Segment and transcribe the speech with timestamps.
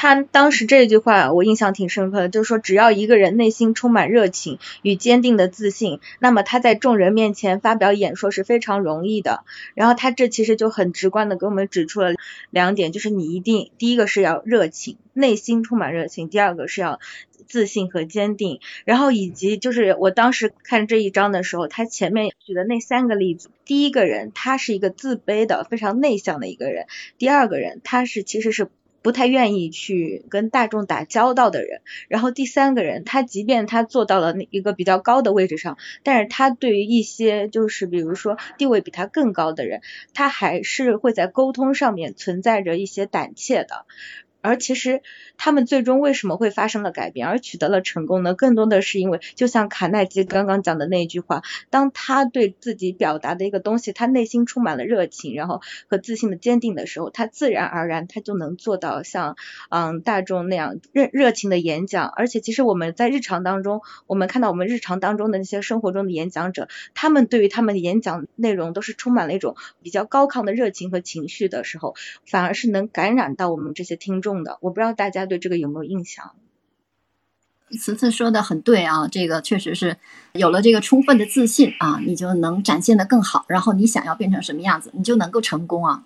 [0.00, 9.44] 他当时这句话我印象挺深刻的，就是说只要一个人内心充满热情与坚定的自信，那么他在众人面前发表演说是非常容易的。
[9.74, 12.14] 然后他这其实就很直观的给我们指出了
[12.48, 16.98] 两点，就是你一定第一个是要热情，内心充满热情；第二个是要
[17.46, 18.60] 自信和坚定。
[18.86, 26.86] 然后以及就是我当时看这一章的时候，他前面举的那三个例子，第一个人他是一个自卑的、非常内向的一个人；
[27.18, 28.70] 第二个人他是其实是。
[29.02, 39.80] 不太愿意去跟大众打交道的人，然后第三个人，他即便他坐到了那一个比较高的位置上，但是他对于一些就是比如说地位比他更高的人，
[40.14, 43.86] 他还是会在沟通上面存在着一些胆怯的。
[44.42, 45.02] 而其实
[45.36, 48.34] 他们最终为什么会发生了改变，而取得了成功呢？
[48.34, 59.36] 更多的是因为，就像卡耐基刚刚讲的那句话，当他对自己表达的一个东西，他内心充满了热情，然后和自信的坚定的时候，他自然而然他就能做到像
[59.68, 62.08] 嗯大众那样热热情的演讲。
[62.08, 71.94] 而且其实我们在日常当中，我们看到我们日常当中的那些生活中的演讲者，他们对于他们的演讲内容都是充满了一种比较高亢的热情和情绪的时候，
[72.26, 74.29] 反而是能感染到我们这些听众。
[74.44, 76.32] 的，我不知道大家对这个有没有印象。
[77.78, 79.96] 此次说的很对啊，这个确实是
[80.32, 86.04] 有了这个充分的自信啊，你就能展现的更好，然后你想要变成什么样子，你就能够成功啊。